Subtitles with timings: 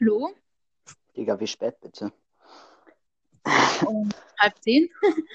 [0.00, 0.30] Hallo?
[1.16, 2.12] Digga, wie spät bitte?
[3.86, 4.88] Um halb zehn?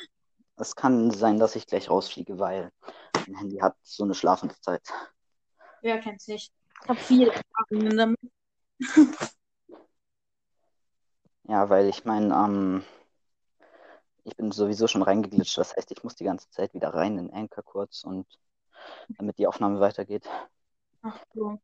[0.56, 2.72] Es kann sein, dass ich gleich rausfliege, weil
[3.28, 4.88] mein Handy hat so eine Schlafenszeit.
[5.82, 6.54] Wer kennt's nicht?
[6.84, 8.20] Ich habe viele Erfahrungen damit.
[11.46, 12.86] Ja, weil ich meine, ähm,
[14.24, 15.58] ich bin sowieso schon reingeglitscht.
[15.58, 18.26] Das heißt, ich muss die ganze Zeit wieder rein in Anchor kurz und
[19.18, 20.30] damit die Aufnahme weitergeht.
[21.02, 21.60] Ach so.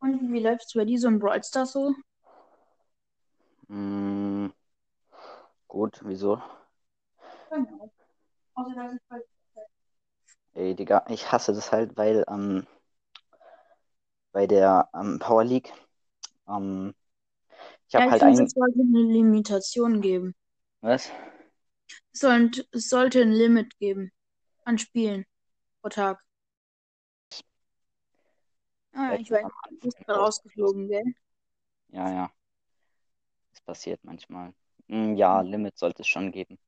[0.00, 1.94] Und wie läuft's bei dir so im Brawl Stars so?
[3.70, 4.48] Mm,
[5.68, 6.40] gut, wieso?
[7.50, 7.90] Genau.
[8.54, 9.00] Außer dass ich
[10.54, 12.66] Ey, Digga, ich hasse das halt, weil ähm,
[14.32, 15.72] bei der ähm, Power League,
[16.48, 16.94] ähm,
[17.88, 18.48] ich Ja, habe ich halt ein.
[18.48, 20.34] es sollte eine Limitation geben.
[20.82, 21.10] Was?
[22.12, 22.24] Es,
[22.72, 24.10] es sollte ein Limit geben
[24.64, 25.26] an Spielen
[25.82, 26.24] pro Tag.
[28.96, 31.04] Ah, ich weiß, du bist rausgeflogen, gell?
[31.88, 32.30] Ja, ja.
[33.50, 34.54] Das passiert manchmal.
[34.86, 36.58] Mm, Ja, Limit sollte es schon geben.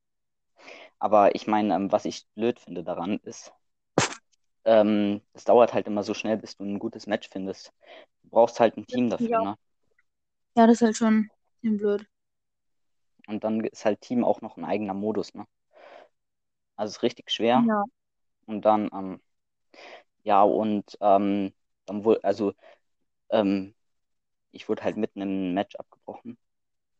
[1.00, 3.52] Aber ich meine, ähm, was ich blöd finde daran ist,
[4.64, 7.72] ähm, es dauert halt immer so schnell, bis du ein gutes Match findest.
[8.22, 9.40] Du brauchst halt ein Team dafür, Ja.
[9.40, 9.58] ne?
[10.56, 11.30] Ja, das ist halt schon
[11.62, 12.06] blöd.
[13.28, 15.46] Und dann ist halt Team auch noch ein eigener Modus, ne?
[16.76, 17.68] Also es ist richtig schwer.
[17.68, 17.84] Ja.
[18.46, 19.20] Und dann, ähm,
[20.22, 21.52] ja, und ähm,
[21.88, 22.52] dann wohl, also
[23.30, 23.74] ähm,
[24.52, 26.38] ich wurde halt mitten im Match abgebrochen.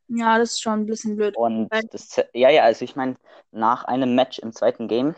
[0.09, 1.37] Ja, das ist schon ein bisschen blöd.
[1.37, 3.17] Und das, ja, ja, also ich meine,
[3.51, 5.15] nach einem Match im zweiten Game,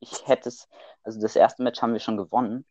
[0.00, 0.68] ich hätte es,
[1.02, 2.64] also das erste Match haben wir schon gewonnen,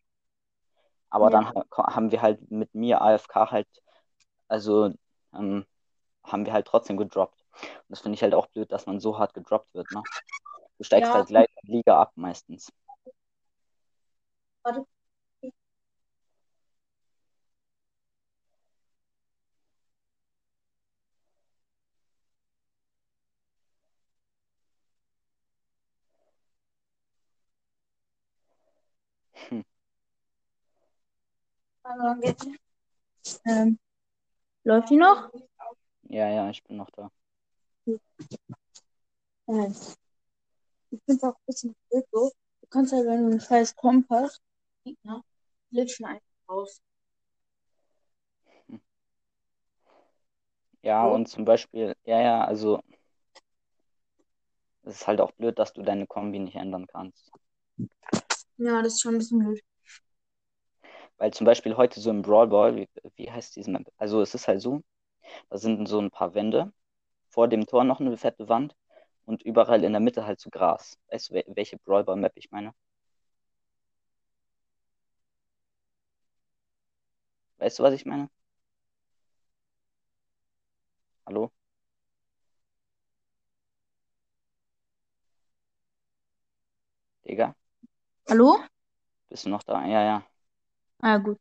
[1.10, 1.52] aber Ja.
[1.52, 3.68] dann ha- haben wir halt mit mir AFK halt,
[4.48, 4.92] also
[5.34, 5.66] ähm,
[6.24, 7.44] haben wir halt trotzdem gedroppt.
[7.62, 10.02] Und das finde ich halt auch blöd, dass man so hart gedroppt wird, ne?
[10.78, 11.14] Du steigst Ja.
[11.14, 12.72] halt gleich in Liga ab meistens.
[14.64, 14.86] Warte.
[29.48, 29.62] Hm.
[33.44, 33.78] Ähm,
[34.64, 35.30] läuft die noch?
[36.04, 37.10] Ja, ja, ich bin noch da.
[40.90, 42.30] Ich finde es auch ein bisschen blöd so.
[42.60, 44.40] Du kannst halt, wenn du einen scheiß Komp hast,
[44.84, 45.22] Gegner,
[45.70, 46.80] glitschen einfach raus.
[50.82, 51.14] Ja, So.
[51.14, 52.80] und zum Beispiel, ja, ja, also
[54.84, 57.30] es ist halt auch blöd, dass du deine Kombi nicht ändern kannst.
[58.62, 59.60] Ja, das ist schon ein bisschen blöd.
[61.18, 63.90] Weil zum Beispiel heute so im Brawl Ball, wie, wie heißt diese Map?
[63.96, 64.82] Also es ist halt so,
[65.50, 66.72] da sind so ein paar Wände,
[67.30, 68.76] vor dem Tor noch eine fette Wand
[69.26, 70.98] und überall in der Mitte halt so Gras.
[71.10, 72.74] Weißt du, wel- welche Brawl Ball Map ich meine?
[77.58, 78.28] Weißt du, was ich meine?
[81.26, 81.52] Hallo?
[87.26, 87.54] Digga,
[88.32, 88.56] Hallo?
[89.28, 89.84] bist du noch da?
[89.86, 90.22] Ja, ja.
[91.02, 91.38] Ah, gut.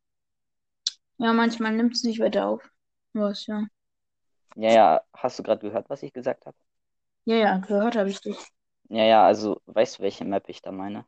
[1.19, 2.69] Ja, manchmal nimmt es nicht weiter auf.
[3.13, 3.65] Was, ja.
[4.57, 6.57] Ja, ja, hast du gerade gehört, was ich gesagt habe?
[7.23, 8.35] Ja, ja, gehört habe ich dich.
[8.89, 11.05] Ja, ja, also weißt du, welche Map ich da meine?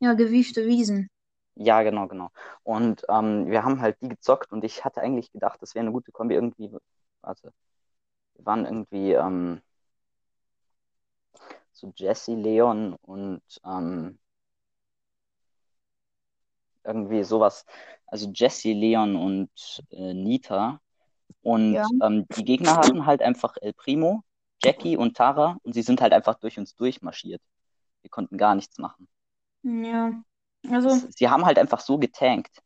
[0.00, 1.10] Ja, gewiefte Wiesen.
[1.56, 2.30] Ja, genau, genau.
[2.62, 5.92] Und ähm, wir haben halt die gezockt und ich hatte eigentlich gedacht, das wäre eine
[5.92, 6.70] gute Kombi irgendwie.
[7.20, 7.52] Warte.
[8.36, 9.60] Wir waren irgendwie ähm,
[11.72, 14.18] so Jesse, Leon und ähm,
[16.88, 17.64] irgendwie sowas.
[18.06, 19.50] Also Jesse, Leon und
[19.90, 20.80] äh, Nita.
[21.42, 21.86] Und Ja.
[22.02, 24.24] ähm, die Gegner hatten halt einfach El Primo,
[24.62, 27.42] Jackie und Tara und sie sind halt einfach durch uns durchmarschiert.
[28.02, 29.08] Wir konnten gar nichts machen.
[29.62, 30.12] Ja.
[30.70, 32.58] Also, Sie haben halt einfach so getankt.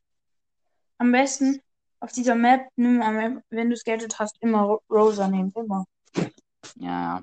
[0.99, 1.61] am besten
[2.01, 3.01] auf dieser Map, nimm
[3.51, 5.53] wenn du es Gadget hast, immer Ro- Rosa nehmen.
[5.55, 5.85] Immer.
[6.77, 7.23] Ja.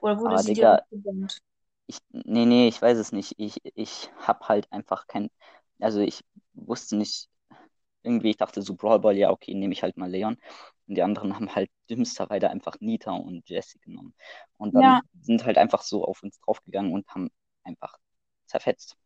[0.00, 1.38] Oder wurde Aber sie Digga, gebannt?
[1.86, 3.34] Ich, nee, nee, ich weiß es nicht.
[3.38, 5.30] Ich, ich hab halt einfach kein,
[5.82, 6.22] also ich
[6.54, 7.28] wusste nicht,
[8.02, 10.38] irgendwie, ich dachte so Brawl Ball, ja, okay, nehme ich halt mal Leon.
[10.88, 14.14] Und die anderen haben halt dümmsterweise einfach Nita und Jessie genommen.
[14.58, 15.02] Und dann Ja.
[15.22, 17.30] sind halt einfach so auf uns draufgegangen und haben
[17.64, 17.96] einfach
[18.46, 18.96] zerfetzt.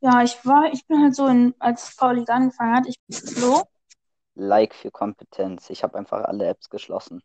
[0.00, 3.64] Ja, ich war, ich bin halt so in, als Frau League angefangen hat, ich so,
[4.36, 5.68] Like für Kompetenz.
[5.68, 7.24] Ich habe einfach alle Apps geschlossen.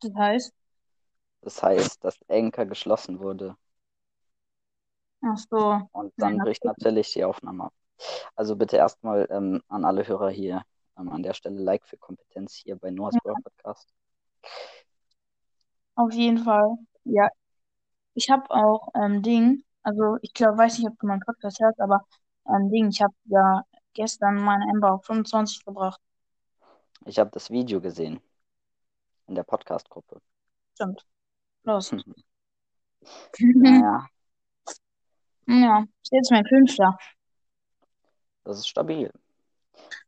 [0.00, 0.52] das heißt,
[1.40, 3.56] Das heißt, dass Anchor geschlossen wurde.
[5.22, 6.44] Ach so, Und dann Ja.
[6.44, 7.72] bricht natürlich die Aufnahme ab.
[8.36, 10.62] Also bitte erstmal ähm, an alle Hörer hier
[10.96, 13.34] ähm, an der Stelle Like für Kompetenz hier bei Noah's Ja.
[13.34, 13.88] Podcast.
[15.96, 16.76] auf jeden Fall.
[17.04, 17.28] Ja,
[18.14, 21.80] ich habe auch ähm, Ding, also ich glaube, weiß nicht, ob du meinen Podcast hörst,
[21.80, 22.04] aber
[22.48, 23.62] ähm, Ding, ich habe ja
[23.94, 26.00] gestern meine Ember auf 25 gebracht.
[27.04, 28.20] Ich habe das Video gesehen.
[29.26, 30.20] In der Podcast-Gruppe.
[30.74, 31.04] Stimmt.
[31.64, 31.92] Los.
[33.38, 34.06] Naja,
[35.48, 36.96] Ja, ist jetzt mein Fünfter.
[38.44, 39.12] das ist stabil.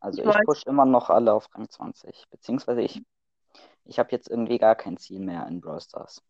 [0.01, 0.45] Also Ich ich weiß.
[0.45, 2.27] push immer noch alle auf Rang 20.
[2.31, 3.03] Beziehungsweise ich,
[3.85, 6.23] ich habe jetzt irgendwie gar kein Ziel mehr in Brawl Stars.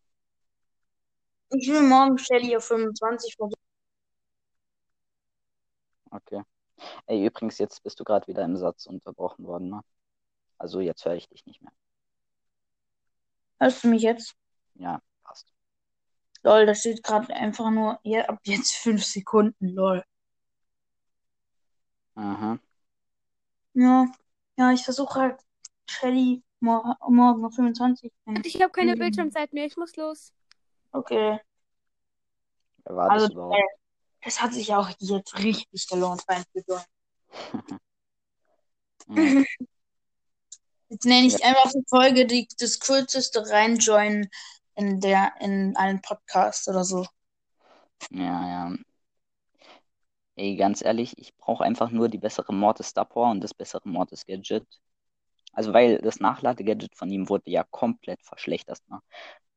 [1.51, 3.55] Ich will morgen Shelly auf 25 versuchen.
[6.11, 6.43] Okay.
[7.07, 9.81] Ey, übrigens, jetzt bist du gerade wieder im Satz unterbrochen worden, ne?
[10.57, 11.71] Also jetzt höre ich dich nicht mehr.
[13.59, 14.35] Hörst du mich jetzt?
[14.75, 15.51] Ja, passt.
[16.43, 20.03] Lol, da steht gerade einfach nur, ja, ab jetzt 5 Sekunden, lol.
[22.15, 22.59] Aha.
[23.73, 24.05] Ja,
[24.57, 25.39] ja, ich versuche halt
[25.89, 28.11] Shelly mor morgen auf 25.
[28.43, 28.99] Ich habe keine Mhm.
[28.99, 29.65] Bildschirmzeit mehr.
[29.65, 30.33] Ich muss los.
[30.93, 31.39] Okay.
[32.85, 33.57] War Also, das überhaupt?
[33.57, 33.63] äh,
[34.21, 36.85] es hat sich auch jetzt richtig gelohnt, reinzujoinen.
[39.07, 39.43] Ja.
[40.89, 44.29] Jetzt nenne ich einfach die Folge die, das kürzeste reinjoinen
[44.75, 47.05] in der, in einen Podcast oder so.
[48.09, 48.75] Ja, ja.
[50.35, 54.25] Ey, ganz ehrlich, ich brauche einfach nur die bessere Mortis Power und das bessere Mortis
[54.25, 54.65] Gadget.
[55.53, 58.79] Also, weil das Nachladegadget von ihm wurde ja komplett verschlechtert.
[58.87, 58.99] Ne?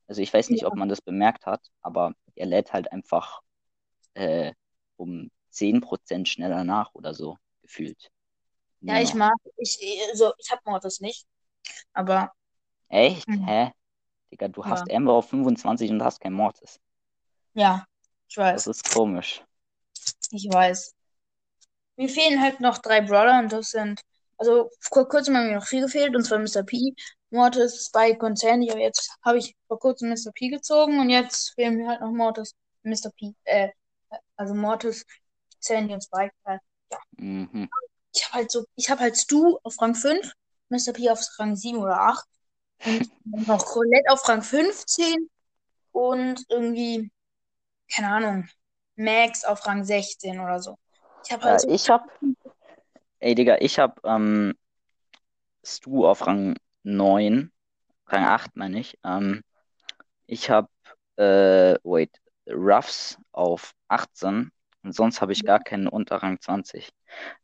[0.08, 3.40] Also, ich weiß nicht, ob man das bemerkt hat, aber er lädt halt einfach
[4.14, 4.52] äh,
[4.96, 8.10] um 10% schneller nach oder so, gefühlt.
[8.82, 9.78] Ja, Nur ich mag, ich,
[10.10, 11.26] also, ich hab Mortis nicht,
[11.92, 12.32] aber
[12.88, 13.28] Echt?
[13.28, 13.46] Mhm.
[13.46, 13.72] Hä?
[14.34, 14.70] Digga, du Ja.
[14.70, 16.80] hast Amber auf 25 und hast kein Mortis.
[17.54, 17.84] ja,
[18.28, 19.44] ich Das weiß, ist komisch.
[20.32, 20.92] ich weiß.
[21.96, 24.00] Mir fehlen halt noch drei Brawler und das sind,
[24.38, 26.64] also vor kurzem haben mir noch vier gefehlt und zwar Mr.
[26.64, 26.92] P,
[27.30, 30.32] Mortis, Spike und Sandy, aber jetzt habe ich vor kurzem Mr.
[30.34, 33.10] P gezogen und jetzt fehlen mir halt noch Mortis, Mr.
[33.16, 33.70] P, äh,
[34.36, 35.04] also Mortis,
[35.60, 36.34] Sandy und Spike.
[36.44, 36.60] Halt.
[37.18, 37.68] Mhm.
[38.12, 40.32] Ich habe halt so, ich habe halt Stu auf Rang 5,
[40.68, 40.92] Mr.
[40.92, 42.33] P auf Rang 7 oder 8 und
[43.24, 45.30] noch Colette auf Rang 15
[45.92, 47.10] und irgendwie,
[47.94, 48.48] keine Ahnung,
[48.96, 50.78] Max auf Rang 16 oder so.
[51.24, 52.08] Ich habe halt so, ich hab,
[53.20, 54.54] ey Digga, ich hab ähm,
[55.64, 57.50] Stu auf Rang 9,
[58.06, 58.98] Rang 8 meine ich.
[59.04, 59.42] Ähm,
[60.26, 60.70] ich hab,
[61.16, 66.90] äh, wait, Ruffs auf 18 und sonst habe ich gar keinen unter Rang 20.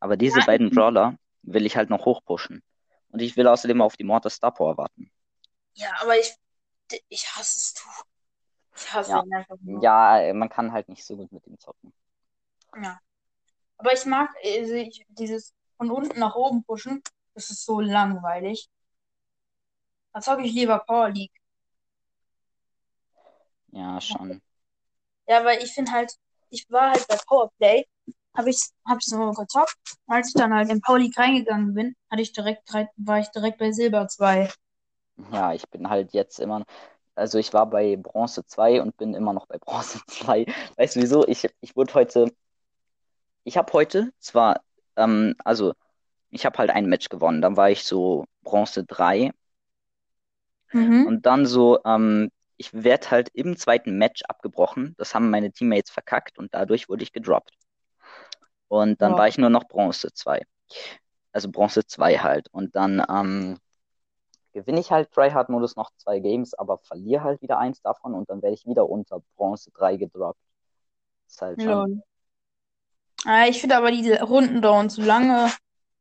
[0.00, 2.62] Aber diese Ja, beiden Brawler will ich halt noch hochpushen.
[3.10, 5.10] Und ich will außerdem auf die Mortis Star Power warten.
[5.74, 6.34] Ja, aber ich,
[7.08, 7.88] ich hasse Stu.
[8.76, 9.22] Ich hasse Ja.
[9.22, 9.82] ihn einfach nur.
[9.82, 11.92] Ja, äh, man kann halt nicht so gut mit ihm zocken.
[12.82, 12.98] Ja.
[13.78, 17.02] Aber ich mag also ich, dieses von unten nach oben pushen,
[17.34, 18.68] das ist so langweilig.
[20.12, 21.32] Da zocke ich lieber Power League.
[23.72, 24.40] Ja, schon.
[25.26, 26.12] Ja, weil ich finde halt,
[26.50, 27.84] ich war halt bei Powerplay,
[28.36, 29.76] habe ich, hab ich so gezockt.
[30.06, 33.58] Als ich dann halt in Power League reingegangen bin, hatte ich direkt, war ich direkt
[33.58, 34.50] bei Silber 2.
[35.28, 36.64] Ja, ich bin halt jetzt immer,
[37.14, 40.46] also ich war bei Bronze 2 und bin immer noch bei Bronze 2.
[40.76, 41.26] Weißt du wieso?
[41.28, 42.32] Ich, ich wurde heute,
[43.44, 44.62] ich habe heute zwar,
[44.96, 45.74] ähm, also
[46.30, 49.32] ich habe halt ein Match gewonnen, dann war ich so Bronze 3
[50.72, 51.06] Mhm.
[51.06, 54.94] und dann so, ähm, ich werde halt im zweiten Match abgebrochen.
[54.98, 57.54] Das haben meine Teammates verkackt und dadurch wurde ich gedroppt.
[58.68, 59.18] Und dann Ja.
[59.18, 60.42] war ich nur noch Bronze 2.
[61.32, 62.48] Also Bronze 2 halt.
[62.52, 63.58] Und dann ähm,
[64.60, 68.42] gewinne ich halt Tryhard-Modus noch zwei Games, aber verliere halt wieder eins davon und dann
[68.42, 70.40] werde ich wieder unter Bronze 3 gedroppt.
[71.26, 71.70] ist halt schon.
[71.70, 72.02] Lol.
[73.24, 75.50] Ah, ich finde aber diese Runden dauern zu lange.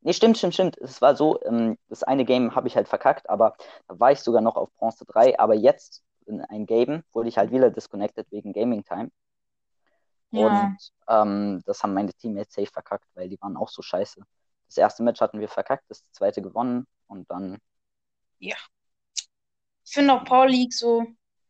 [0.02, 0.78] Nee, stimmt, stimmt, stimmt.
[0.78, 3.54] Es war so, ähm, das eine Game habe ich halt verkackt, aber
[3.86, 5.38] da war ich sogar noch auf Bronze 3.
[5.38, 9.10] Aber jetzt in ein Game wurde ich halt wieder disconnected wegen Gaming Time.
[10.30, 10.46] Ja.
[10.46, 14.22] Und ähm, das haben meine Teammates safe verkackt, weil die waren auch so scheiße.
[14.68, 17.58] Das erste Match hatten wir verkackt, das zweite gewonnen und dann,
[18.40, 21.04] Ich finde auch Power League so.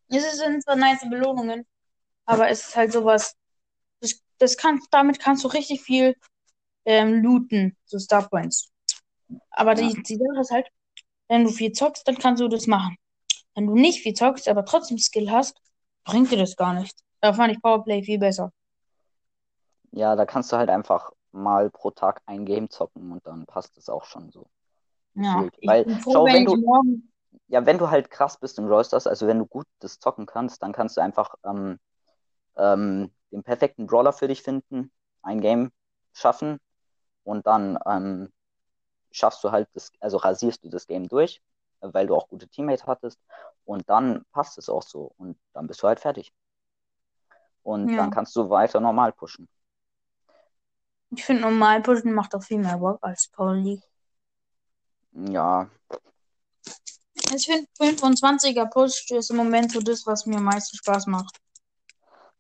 [0.09, 1.67] Es sind zwar nice Belohnungen,
[2.25, 3.37] aber es ist halt sowas.
[4.01, 6.17] Das, das kann, damit kannst du richtig viel
[6.85, 8.71] ähm, looten, so Star Points.
[9.51, 10.69] Aber die, die Sache ist halt,
[11.29, 12.97] wenn du viel zockst, dann kannst du das machen.
[13.55, 15.61] Wenn du nicht viel zockst, aber trotzdem Skill hast,
[16.05, 17.03] bringt dir das gar nichts.
[17.21, 18.53] Da fand ich Powerplay viel besser.
[19.93, 23.77] ja, da kannst du halt einfach mal pro Tag ein Game zocken und dann passt
[23.79, 24.47] es auch schon so.
[25.15, 27.13] Ja, ich Weil, bin froh, schau, wenn wenn du- morgen.
[27.49, 30.27] Ja, wenn du halt krass bist im Brawl Stars, also wenn du gut das zocken
[30.27, 31.79] kannst, dann kannst du einfach ähm,
[32.57, 35.71] ähm, den perfekten Brawler für dich finden, ein Game
[36.13, 36.59] schaffen
[37.25, 38.33] und dann ähm,
[39.13, 41.43] schaffst du halt das, also rasierst du das Game durch,
[41.81, 43.19] weil du auch gute Teammates hattest
[43.65, 46.33] und dann passt es auch so und dann bist du halt fertig.
[47.63, 47.99] Und Ja.
[47.99, 49.49] dann kannst du weiter normal pushen.
[51.11, 53.83] Ich finde normal pushen macht auch viel mehr Bock als Power League.
[55.13, 55.69] Ja,
[57.33, 61.37] Ich finde 25er Push ist im Moment so das, was mir am meisten Spaß macht.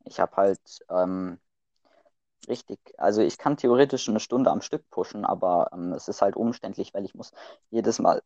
[0.04, 1.38] ich habe halt ähm,
[2.48, 6.36] richtig, also ich kann theoretisch eine Stunde am Stück pushen, aber ähm, es ist halt
[6.36, 7.32] umständlich, weil ich muss
[7.70, 8.22] jedes Mal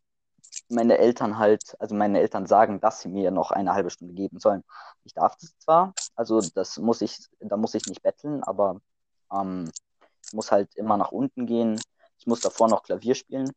[0.68, 4.38] meine Eltern halt, also meine Eltern sagen, dass sie mir noch eine halbe Stunde geben
[4.38, 4.62] sollen.
[5.04, 8.80] Ich darf das zwar, also das muss ich, da muss ich nicht betteln, aber
[9.32, 9.70] ähm,
[10.26, 11.80] ich muss halt immer nach unten gehen.
[12.18, 13.50] Ich muss davor noch Klavier spielen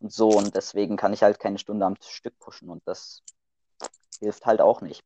[0.00, 3.22] so und deswegen kann ich halt keine Stunde am Stück pushen und das
[4.20, 5.02] hilft halt auch nicht.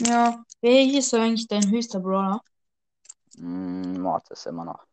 [0.00, 2.40] Ja, wer ist eigentlich dein höchster Brawler?
[3.38, 4.86] Mm, Mortis immer noch.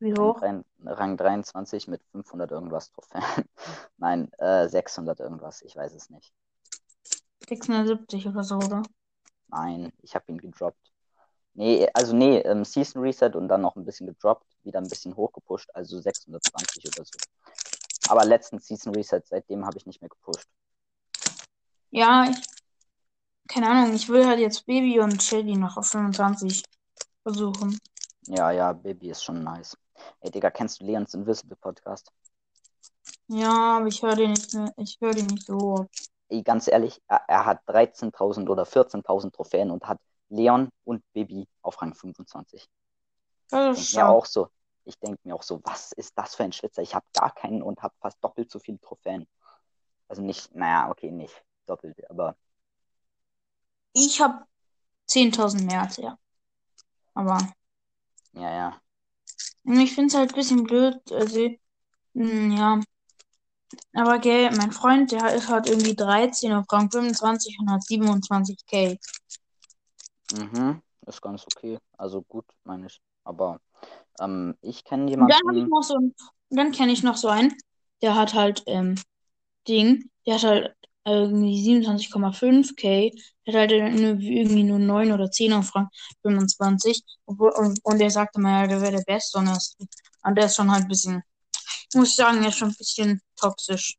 [0.00, 0.40] Wie Rang, hoch?
[0.40, 3.22] drein- Rang 23 mit 500 irgendwas Trophäen.
[3.98, 6.32] Nein, äh, 600 irgendwas, ich weiß es nicht.
[7.48, 8.82] 670 oder so, oder?
[9.48, 10.92] Nein, ich habe ihn gedroppt.
[11.58, 15.16] Nee, also nee, ähm, Season Reset und dann noch ein bisschen gedroppt, wieder ein bisschen
[15.16, 17.18] hochgepusht, also 620 oder so.
[18.10, 20.46] Aber letzten Season Reset, seitdem habe ich nicht mehr gepusht.
[21.90, 22.36] Ja, ich,
[23.48, 26.62] keine Ahnung, ich will halt jetzt Baby und Shelly noch auf 25
[27.22, 27.78] versuchen.
[28.26, 29.78] Ja, ja, Baby ist schon nice.
[30.20, 32.12] Ey, Digga, kennst du Leons Invisible Podcast?
[33.28, 35.86] Ja, aber ich höre den nicht mehr, ich höre den nicht so.
[36.28, 41.48] Ey, ganz ehrlich, er, er hat 13.000 oder 14.000 Trophäen und hat Leon und Baby
[41.62, 42.68] auf Rang 25.
[43.48, 44.48] Das Ich denke mir auch so,
[44.84, 46.82] ich denke mir auch so, was ist das für ein Schwitzer?
[46.82, 49.26] Ich habe gar keinen und habe fast doppelt so viele Trophäen.
[50.08, 52.36] Also nicht, naja, okay, nicht doppelt, aber
[53.92, 54.44] Ich habe
[55.06, 56.18] 10.000 mehr als er.
[57.14, 57.38] Aber
[58.32, 58.80] ja, ja.
[59.64, 61.00] ich finde es halt ein bisschen blöd.
[61.10, 61.48] Also,
[62.14, 62.80] hm, ja.
[63.94, 68.98] Aber gell, mein Freund, der ist halt irgendwie 13 auf Rang 25 und hat 27k.
[70.32, 71.78] Mhm, ist ganz okay.
[71.96, 73.00] Also gut, meine ich.
[73.24, 73.60] Aber
[74.20, 76.14] ähm, ich kenne dann ich jemanden, noch so einen,
[76.50, 77.54] dann kenne ich noch so einen,
[78.02, 78.96] der hat halt, ähm,
[79.68, 83.12] Ding, der hat halt irgendwie 27,5k,
[83.46, 85.88] der hat halt irgendwie nur 9 oder 10 auf Rang
[86.22, 87.02] 25.
[87.26, 89.76] Obwohl, und, und der sagte mal, ja, der wäre der Beste und, ist,
[90.22, 91.22] und der ist schon halt ein bisschen,
[91.94, 93.96] muss ich sagen, er ist schon ein bisschen toxisch.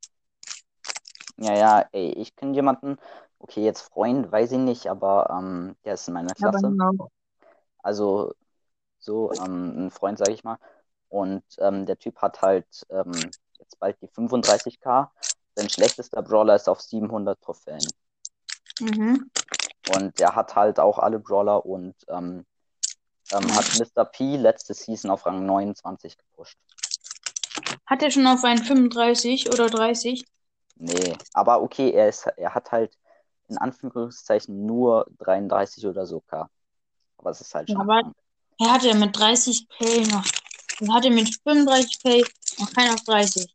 [1.38, 2.98] ja, ja, ey, ich kenne jemanden,
[3.39, 6.70] okay, jetzt Freund, weiß ich nicht, aber ähm, der ist in meiner Klasse.
[6.70, 7.10] genau.
[7.79, 8.34] Also
[9.00, 10.58] so ähm, ein Freund, sage ich mal.
[11.10, 13.13] Und ähm, der Typ hat halt ähm,
[13.60, 15.10] jetzt bald die 35k.
[15.56, 17.86] Sein schlechtester Brawler ist auf 700 Trophäen.
[18.79, 19.29] Mhm.
[19.96, 22.46] Und der hat halt auch alle Brawler und ähm,
[23.32, 24.06] ähm, hat Mr.
[24.06, 26.58] P letzte Season auf Rang 29 gepusht.
[27.86, 30.25] Hat er schon auf einen 35 oder 30?
[30.75, 32.98] Nee, aber okay, er, ist, er hat halt
[33.48, 36.50] in Anführungszeichen nur 33 oder so K.
[37.18, 38.13] Aber es ist halt Ja, schon aber
[38.60, 40.25] er hatte mit 30k noch.
[40.80, 42.27] Er hatte mit 35k
[42.60, 43.54] noch keinen auf 30.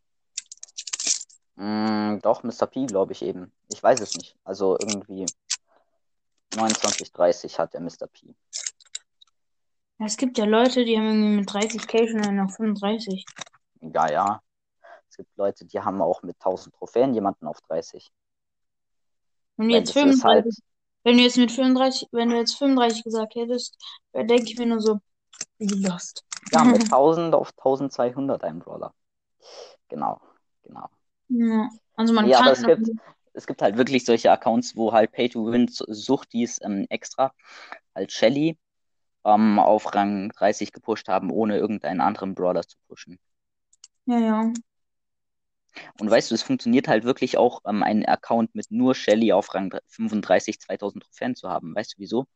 [1.57, 2.67] Mm, doch, Mr.
[2.67, 3.53] P, glaube ich eben.
[3.73, 4.37] Ich weiß es nicht.
[4.45, 5.27] Also irgendwie
[6.55, 8.07] 29, 30 hat der Mr.
[8.13, 8.35] P.
[9.99, 13.25] Ja, Es gibt ja Leute, die haben irgendwie mit 30k schon einen auf 35.
[13.81, 14.43] Ja, ja.
[15.09, 18.11] Es gibt Leute, die haben auch mit 1000 Trophäen jemanden auf 30.
[19.63, 20.65] Wenn du jetzt das ist halt, 35,
[21.05, 23.77] wenn du jetzt mit 35, wenn du jetzt 35 gesagt hättest,
[24.13, 24.99] dann denke ich mir nur so,
[25.59, 26.25] wie lost.
[26.53, 28.95] ja, mit 1000 auf 1200 ein Brawler.
[29.89, 30.21] Genau,
[30.63, 30.89] genau.
[31.29, 31.69] Ja.
[31.95, 32.91] Also man aber kann es gibt,
[33.35, 37.33] es gibt halt wirklich solche Accounts, wo halt Pay-to-Win sucht dies ähm, extra
[37.95, 38.59] als Shelly
[39.25, 43.19] ähm, auf Rang 30 gepusht haben, ohne irgendeinen anderen Brawler zu pushen.
[44.07, 44.53] ja, ja.
[45.99, 49.55] Und weißt du, es funktioniert halt wirklich auch, ähm, einen Account mit nur Shelly auf
[49.55, 51.75] Rang 35 2000 Trophäen zu haben.
[51.75, 52.27] Weißt du wieso?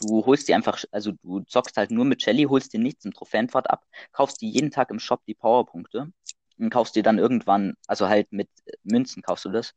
[0.00, 3.12] Du holst dir einfach, also du zockst halt nur mit Shelly, holst dir nichts im
[3.12, 6.12] Trophäenpfad ab, kaufst dir jeden Tag im Shop die Powerpunkte
[6.58, 8.48] und kaufst dir dann irgendwann, also halt mit
[8.82, 9.74] Münzen kaufst du das,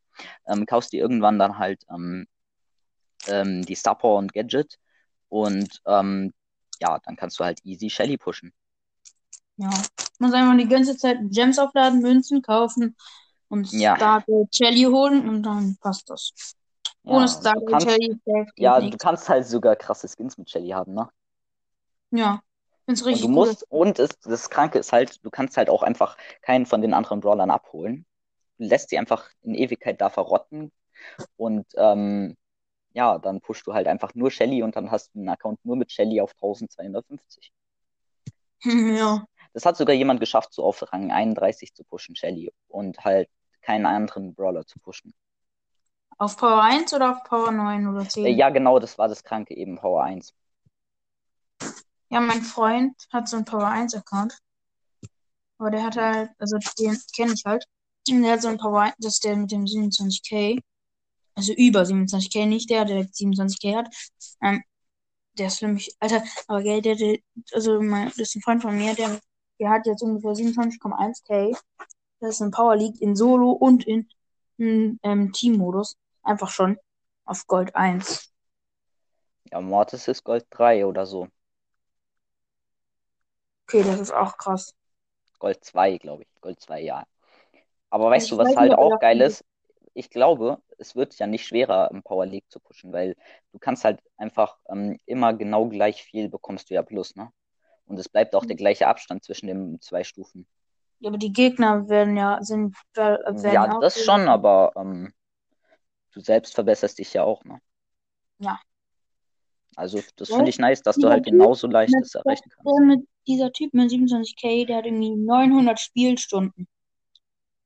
[0.48, 2.28] ähm, kaufst dir irgendwann dann halt ähm,
[3.28, 4.80] ähm, die Star Power und Gadget
[5.30, 6.34] und ähm,
[6.80, 8.54] ja, dann kannst du halt easy Shelly pushen.
[9.58, 9.70] Ja.
[10.20, 12.96] Muss einfach die ganze Zeit Gems aufladen, Münzen kaufen
[13.50, 13.96] und Ja.
[13.96, 16.34] Stargate Jelly holen und dann passt das.
[17.04, 18.20] Ja, Ohne und du Stargate kannst, Jelly
[18.58, 19.04] ja, du nichts.
[19.04, 21.10] kannst halt sogar krasse Skins mit Shelly haben, ne?
[22.12, 22.42] Ja.
[22.86, 23.34] Find's Und du richtig cool.
[23.48, 26.94] musst, und es, das Kranke ist halt, du kannst halt auch einfach keinen von den
[26.94, 28.06] anderen Brawlern abholen.
[28.58, 30.72] Du lässt sie einfach in Ewigkeit da verrotten
[31.38, 32.38] und ähm,
[32.94, 35.76] ja, dann pushst du halt einfach nur Shelly und dann hast du einen Account nur
[35.78, 37.54] mit Shelly auf 1250.
[38.98, 39.26] Ja.
[39.56, 43.30] Das hat sogar jemand geschafft, so auf Rang 31 zu pushen, Shelly, und halt
[43.62, 45.14] keinen anderen Brawler zu pushen.
[46.18, 48.26] Auf Power 1 oder auf Power 9 oder 10?
[48.26, 50.34] Äh, ja, genau, das war das Kranke eben, Power 1.
[52.10, 54.38] Ja, mein Freund hat so einen Power 1 Account.
[55.58, 57.66] Aber der hat halt, also den kenne ich halt.
[58.10, 60.60] Und der hat so einen Power 1, das ist der mit dem 27k.
[61.34, 63.88] Also über 27k, nicht der, der 27k hat.
[64.44, 64.62] Ähm,
[65.38, 67.20] der ist für mich, Alter, aber gell, der, der
[67.54, 69.18] also mein, das ist ein Freund von mir, der,
[69.60, 71.56] der hat jetzt ungefähr 27,1k.
[72.20, 74.08] Das ist in Power League in Solo und in,
[74.58, 75.98] in ähm, Team-Modus.
[76.24, 76.78] Einfach schon
[77.26, 78.32] auf Gold 1.
[79.52, 81.28] Ja, Mortis ist Gold 3 oder so.
[83.68, 84.74] Okay, das ist auch krass.
[85.40, 86.42] Gold 2, glaube ich.
[86.42, 87.06] Gold 2, ja.
[87.90, 89.46] Aber weißt Ich du, was halt nicht, auch geil ist?
[89.94, 93.16] Ich glaube, es wird ja nicht schwerer, im Power League zu pushen, weil
[93.54, 97.32] du kannst halt einfach ähm, immer genau gleich viel bekommst du ja plus, ne?
[97.86, 100.48] Und es bleibt auch der gleiche Abstand zwischen den zwei Stufen.
[101.00, 105.14] Ja, aber die Gegner werden ja, sind, werden Ja, das schon, aber ähm,
[106.12, 107.60] du selbst verbesserst dich ja auch, ne?
[108.40, 108.60] Ja.
[109.76, 112.50] Also, das Ja, finde ich nice, dass du dieser halt Typ genauso leicht das erreichen
[112.50, 112.80] kannst.
[112.80, 116.68] mit dieser Typ mit 27k, der hat irgendwie 900 Spielstunden.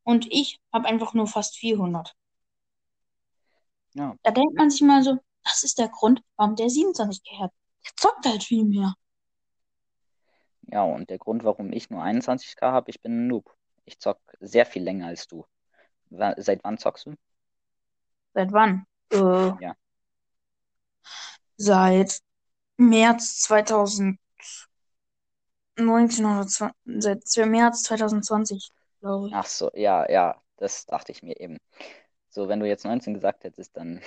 [0.03, 2.15] Und ich habe einfach nur fast 400.
[3.93, 4.15] Ja.
[4.23, 7.51] Da denkt man sich mal so, das ist der Grund, warum der 27k hat.
[7.85, 8.95] Der zockt halt viel mehr.
[10.71, 13.55] Ja, und der Grund, warum ich nur 21k habe, ich bin ein Noob.
[13.85, 15.45] Ich zock sehr viel länger als du.
[16.11, 17.15] Wa- Seit wann zockst du?
[18.33, 18.85] Seit wann?
[19.11, 19.75] Äh, Ja.
[21.57, 22.21] Seit
[22.77, 24.19] März 2019
[26.25, 29.33] oder zwa- seit März 2020, glaube ich.
[29.33, 31.57] Ach so, ja, ja, das dachte ich mir eben.
[32.29, 34.01] So, wenn du jetzt 19 gesagt hättest, dann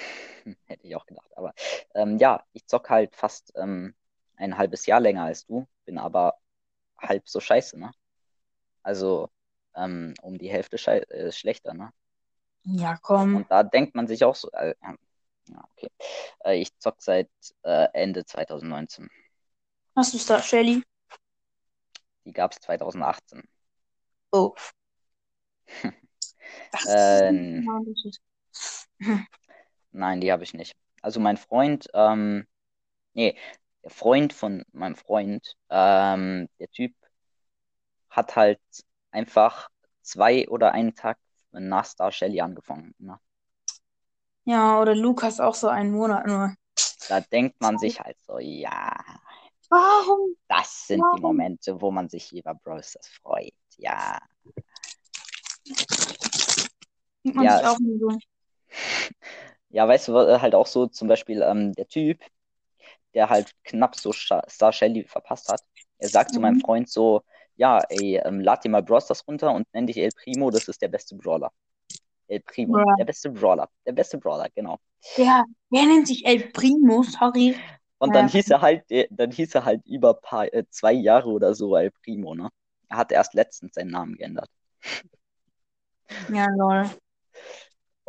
[0.66, 1.36] hätte ich auch gedacht.
[1.36, 1.54] Aber
[1.94, 3.94] ähm, ja, ich zock halt fast ähm,
[4.36, 6.36] ein halbes Jahr länger als du, bin aber
[7.02, 7.90] halb so scheiße, ne?
[8.82, 9.28] Also
[9.74, 10.76] ähm, um die Hälfte
[11.10, 11.92] äh, schlechter, ne?
[12.64, 13.36] Ja, komm.
[13.36, 14.74] Und da denkt man sich auch so, äh,
[15.48, 15.90] ja, okay.
[16.44, 17.30] Äh, ich zock seit
[17.62, 19.08] äh, Ende 2019.
[19.96, 20.82] Hast du Star Shelly?
[22.24, 23.42] Die gab es 2018.
[24.30, 24.54] Oh.
[26.86, 27.62] Äh.
[29.92, 30.76] Nein, die habe ich nicht.
[31.00, 32.46] Also mein Freund, ähm,
[33.14, 33.36] nee,
[33.82, 36.94] der Freund von meinem Freund, ähm, der Typ
[38.10, 38.60] hat halt
[39.10, 39.68] einfach
[40.02, 41.18] zwei oder einen Tag
[41.50, 42.94] nach Star Shelly angefangen.
[42.98, 43.18] Ne?
[44.44, 46.54] Ja, oder Lukas auch so einen Monat nur.
[47.08, 48.94] Da denkt man sich halt so, ja,
[49.68, 50.36] Warum?
[50.48, 51.20] das sind die Warum?
[51.20, 53.52] Momente, wo man sich über Brawl Stars freut.
[53.76, 54.18] Ja,
[57.24, 57.76] Ja.
[59.70, 62.20] ja, weißt du, halt auch so zum Beispiel ähm, der Typ,
[63.14, 65.62] der halt knapp so Star Shelly verpasst hat.
[65.98, 66.60] Er sagt zu meinem Mhm.
[66.60, 67.22] Freund so,
[67.56, 70.68] ja, ey, ähm, lad dir mal Brawl Stars runter und nenn dich El Primo, das
[70.68, 71.52] ist der beste Brawler.
[72.28, 72.94] El Primo, Ja.
[72.98, 74.78] der beste Brawler, der beste Brawler, genau.
[75.16, 77.54] Der, der nennt sich El Primo, sorry.
[77.98, 78.32] Und dann Ja.
[78.32, 81.76] hieß er halt, äh, dann hieß er halt über paar, äh, zwei Jahre oder so
[81.76, 82.48] El Primo, ne?
[82.88, 84.50] Er hat erst letztens seinen Namen geändert.
[86.28, 86.90] Ja, lol.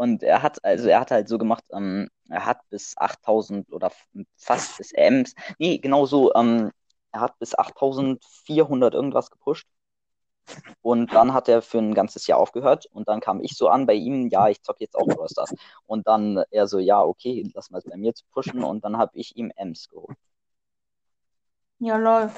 [0.03, 3.89] Und er hat, also er hat halt so gemacht, ähm, er hat bis 8000 oder
[4.35, 6.71] fast bis Ms, nee, genau so, ähm,
[7.13, 9.65] er hat bis 8400 irgendwas gepusht.
[10.81, 13.85] Und dann hat er für ein ganzes Jahr aufgehört und dann kam ich so an
[13.85, 15.55] bei ihm, ja, ich zocke jetzt auch Brawl Stars.
[15.85, 18.97] Und dann er so, ja, okay, lass mal es bei mir zu pushen und dann
[18.97, 20.17] habe ich ihm Ms geholt.
[21.79, 22.29] Ja, lol.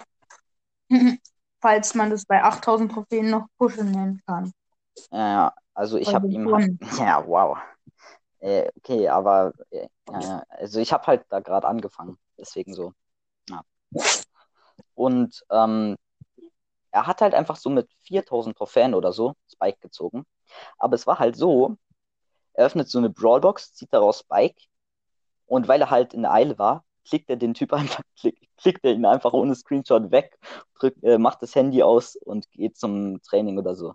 [1.62, 4.52] Falls man das bei 8000 Trophäen noch pushen nennen kann.
[5.12, 7.58] Ja, also ich habe ihm halt, ja, wow.
[8.40, 12.94] Äh, okay, aber äh, ja, also ich habe halt da gerade angefangen, deswegen so.
[13.50, 13.62] Ja.
[14.94, 15.98] Und ähm,
[16.92, 20.26] er hat halt einfach so mit 4000 Trophäen oder so Spike gezogen.
[20.78, 21.76] Aber es war halt so,
[22.54, 24.62] er öffnet so eine Brawlbox, zieht daraus Spike
[25.46, 28.86] und weil er halt in der Eile war, klickt er den Typ einfach, klick, klickt
[28.86, 30.40] er ihn einfach ohne Screenshot weg,
[30.80, 33.94] drückt, äh, macht das Handy aus und geht zum Training oder so.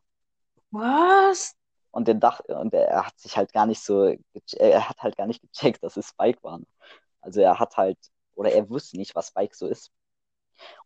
[0.71, 1.57] Was?
[1.93, 5.17] Und der Dach, und er hat sich halt gar nicht so, geche- er hat halt
[5.17, 6.61] gar nicht gecheckt, dass es Spike war.
[7.21, 7.99] Also er hat halt,
[8.35, 9.91] oder er wusste nicht, was Spike so ist.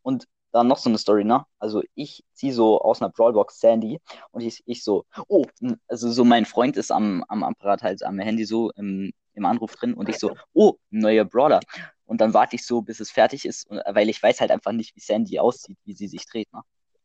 [0.03, 1.45] Und dann noch so eine Story, ne?
[1.59, 5.45] Also ich ziehe so aus einer Brawlbox Sandy und ich, ich so, oh,
[5.89, 9.75] also so mein Freund ist am, am Apparat halt am Handy so im, im Anruf
[9.75, 11.61] drin und ich so, oh, neuer Brawler.
[12.07, 14.73] Und dann warte ich so, bis es fertig ist, und, weil ich weiß halt einfach
[14.73, 16.61] nicht, wie Sandy aussieht, wie sie sich dreht, ne?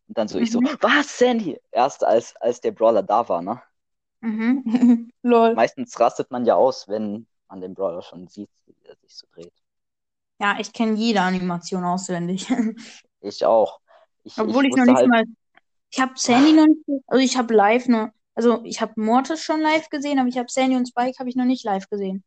[0.08, 0.78] Und dann so, ich so, Mhm.
[0.82, 1.60] was, Sandy?
[1.72, 3.62] Erst als, als der Brawler da war, ne?
[4.22, 4.64] Mhm.
[5.24, 5.58] Lol.
[5.58, 9.28] Meistens rastet man ja aus, wenn man den Brawler schon sieht, wie er sich so
[9.32, 9.54] dreht.
[10.42, 12.48] Ja, ich kenne jede Animation auswendig.
[13.22, 13.80] Ich auch.
[14.24, 15.24] Ich, Obwohl ich, ich noch nicht halt, mal.
[15.92, 16.82] Ich habe Sandy noch nicht.
[17.08, 18.14] Also ich habe live nur.
[18.36, 21.36] Also ich habe Mortis schon live gesehen, aber ich habe Sandy und Spike habe ich
[21.38, 22.24] noch nicht live gesehen.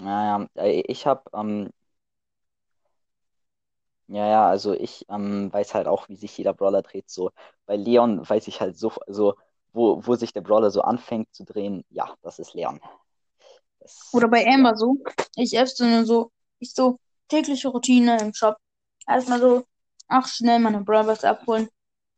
[0.00, 1.70] naja, äh, ich habe, ähm,
[4.06, 7.08] Ja, ja, also ich ähm, weiß halt auch, wie sich jeder Brawler dreht.
[7.08, 7.30] So
[7.66, 9.34] bei Leon weiß ich halt so, so
[9.74, 11.84] wo, wo sich der Brawler so anfängt zu drehen.
[11.90, 12.80] Ja, das ist Leon.
[13.80, 14.54] Das, Oder bei ja.
[14.54, 14.96] Amber so.
[15.36, 18.56] Ich öffne nur so, ich so tägliche Routine im Shop.
[19.06, 19.64] Erstmal so,
[20.08, 21.68] ach, schnell meine Brawlers abholen.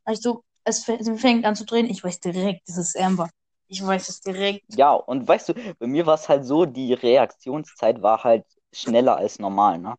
[0.09, 1.87] Ich so, es fängt an zu drehen.
[1.87, 3.31] Ich weiß direkt, das ist Amber.
[3.69, 4.65] Ich weiß es direkt.
[4.77, 9.17] Ja, und weißt du, bei mir war es halt so, die Reaktionszeit war halt schneller
[9.17, 9.95] als normal, ne?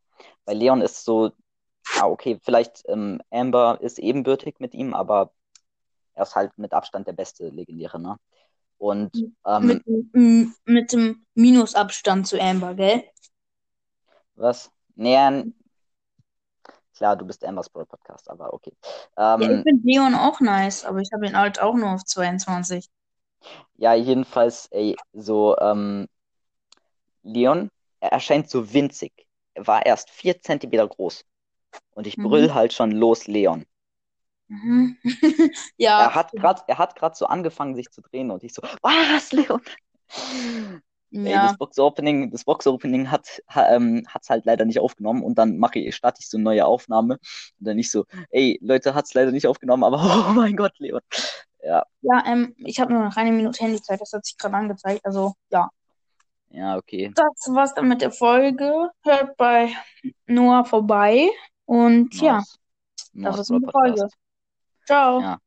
[0.46, 1.32] Bei Leon ist so,
[2.00, 5.32] ah, okay, vielleicht ähm, Amber ist ebenbürtig mit ihm, aber
[6.18, 8.18] er ist halt mit Abstand der beste Legendäre, ne?
[8.78, 9.84] Und ähm, Mit,
[10.66, 13.04] mit dem Minusabstand zu Amber, gell?
[14.36, 14.72] was?
[14.96, 15.44] Nee,
[16.96, 18.74] klar, du bist Ambers Brawl Podcast, aber okay.
[19.38, 22.04] Ja, ich Ähm, finde Leon auch nice, aber ich habe ihn halt auch nur auf
[22.04, 22.90] 22.
[23.78, 26.08] ja, jedenfalls, ey, so, ähm,
[27.24, 29.14] Leon, er erscheint so winzig.
[29.54, 31.26] Er war erst vier Zentimeter groß.
[31.96, 32.24] Und ich Mhm.
[32.24, 33.66] brüll halt schon los, Leon.
[34.48, 34.98] Mhm.
[35.78, 38.62] Ja, Er hat gerade, er hat gerade so angefangen, sich zu drehen und ich so,
[38.82, 39.62] was, Leon?
[41.12, 41.48] Ey, ja.
[41.48, 45.80] das Box-Opening, das Box-Opening hat ha, ähm, hat's halt leider nicht aufgenommen und dann mache
[45.80, 49.32] ich, starte ich so eine neue Aufnahme und dann nicht so, ey, Leute, hat's leider
[49.32, 49.98] nicht aufgenommen, aber
[50.30, 51.02] oh mein Gott, Leon.
[51.64, 55.06] Ja, Ja, ähm, ich habe nur noch eine Minute Handyzeit, das hat sich gerade angezeigt.
[55.06, 55.70] Also, ja.
[56.50, 57.12] ja, okay.
[57.16, 58.90] Das war's dann mit der Folge.
[59.04, 59.74] Hört bei
[60.28, 61.30] Noah vorbei.
[61.66, 62.44] Und ja,
[63.14, 64.08] Noahs, das ist eine Folge.
[64.88, 65.20] Ciao.
[65.22, 65.40] Ja.